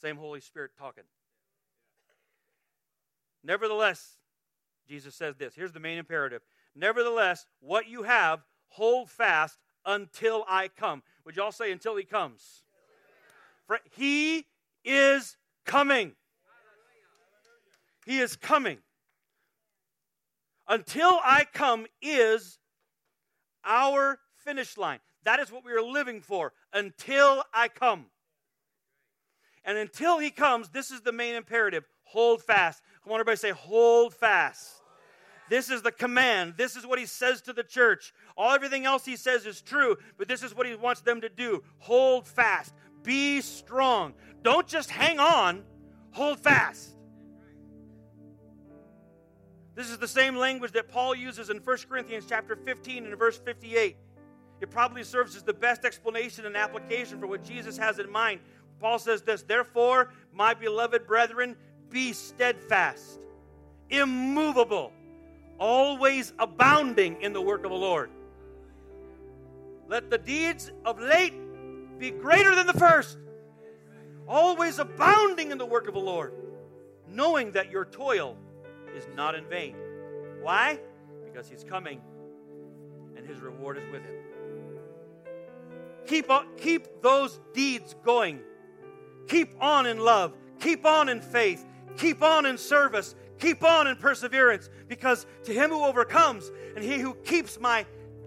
[0.00, 1.04] Same Holy Spirit talking.
[3.46, 4.16] Nevertheless,
[4.88, 5.54] Jesus says this.
[5.54, 6.42] Here's the main imperative.
[6.74, 8.40] Nevertheless, what you have,
[8.70, 11.04] hold fast until I come.
[11.24, 12.64] Would you all say until he comes?
[13.68, 14.46] For he
[14.84, 16.12] is coming.
[18.04, 18.78] He is coming.
[20.68, 22.58] Until I come is
[23.64, 24.98] our finish line.
[25.24, 28.06] That is what we are living for until I come.
[29.64, 32.82] And until he comes, this is the main imperative hold fast.
[33.06, 34.82] I want everybody say, hold fast.
[35.48, 36.54] This is the command.
[36.56, 38.12] This is what he says to the church.
[38.36, 41.28] All everything else he says is true, but this is what he wants them to
[41.28, 41.62] do.
[41.78, 42.74] Hold fast.
[43.04, 44.14] Be strong.
[44.42, 45.62] Don't just hang on,
[46.10, 46.96] hold fast.
[49.76, 53.38] This is the same language that Paul uses in 1 Corinthians chapter 15 and verse
[53.38, 53.96] 58.
[54.60, 58.40] It probably serves as the best explanation and application for what Jesus has in mind.
[58.80, 61.56] Paul says this, therefore, my beloved brethren,
[61.96, 63.20] be steadfast,
[63.88, 64.92] immovable,
[65.58, 68.10] always abounding in the work of the Lord.
[69.88, 71.32] Let the deeds of late
[71.98, 73.16] be greater than the first,
[74.28, 76.34] always abounding in the work of the Lord,
[77.08, 78.36] knowing that your toil
[78.94, 79.74] is not in vain.
[80.42, 80.78] Why?
[81.24, 82.02] Because he's coming
[83.16, 84.16] and his reward is with him.
[86.06, 88.40] Keep, on, keep those deeds going.
[89.28, 90.34] Keep on in love.
[90.60, 91.64] Keep on in faith.
[91.96, 93.14] Keep on in service.
[93.38, 94.70] Keep on in perseverance.
[94.88, 97.86] Because to him who overcomes and he who keeps my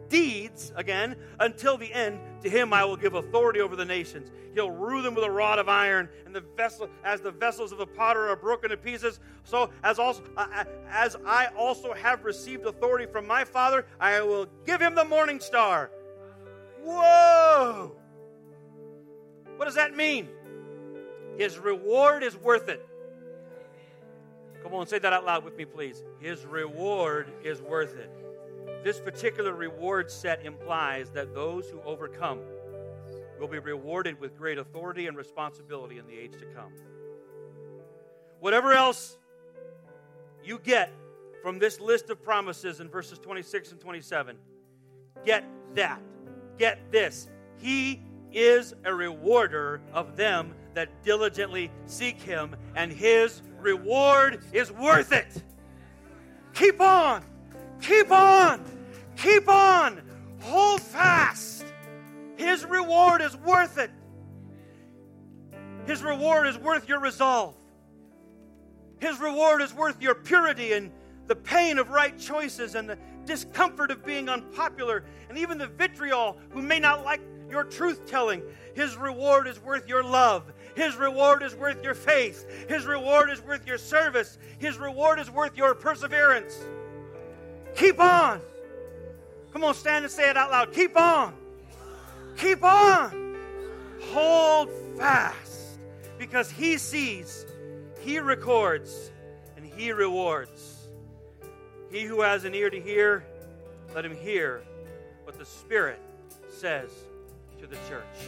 [0.10, 4.32] deeds, again, until the end, to him I will give authority over the nations.
[4.54, 7.78] He'll rule them with a rod of iron, and the vessel, as the vessels of
[7.78, 12.26] the potter are broken to pieces, so as also uh, uh, as I also have
[12.26, 15.92] received authority from my Father, I will give him the morning star.
[16.84, 17.96] Whoa!
[19.58, 20.28] What does that mean?
[21.38, 22.86] His reward is worth it.
[24.64, 26.04] Come on, say that out loud with me, please.
[26.20, 28.12] His reward is worth it.
[28.84, 32.40] This particular reward set implies that those who overcome
[33.40, 36.74] will be rewarded with great authority and responsibility in the age to come.
[38.40, 39.18] Whatever else
[40.44, 40.94] you get
[41.42, 44.38] from this list of promises in verses 26 and 27,
[45.26, 45.46] get
[45.76, 46.02] that.
[46.58, 47.30] Get this.
[47.58, 48.02] He
[48.32, 55.44] is a rewarder of them that diligently seek him, and his reward is worth it.
[56.54, 57.24] Keep on.
[57.82, 58.64] Keep on.
[59.16, 60.02] Keep on.
[60.42, 61.66] Hold fast.
[62.38, 63.92] His reward is worth it.
[65.86, 67.56] His reward is worth your resolve.
[69.00, 70.92] His reward is worth your purity and
[71.28, 76.38] the pain of right choices and the discomfort of being unpopular and even the vitriol
[76.50, 78.42] who may not like your truth telling.
[78.76, 80.52] His reward is worth your love.
[80.76, 82.46] His reward is worth your faith.
[82.70, 84.38] His reward is worth your service.
[84.60, 86.58] His reward is worth your perseverance.
[87.76, 88.42] Keep on.
[89.54, 90.74] Come on, stand and say it out loud.
[90.74, 91.34] Keep on.
[92.38, 93.38] Keep on.
[94.12, 95.80] Hold fast
[96.18, 97.46] because He sees,
[98.02, 99.12] He records,
[99.58, 100.88] and He rewards.
[101.92, 103.26] He who has an ear to hear,
[103.96, 104.62] let him hear
[105.24, 106.00] what the Spirit
[106.50, 106.92] says
[107.60, 108.06] to the church.